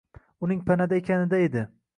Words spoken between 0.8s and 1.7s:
ekanida edi.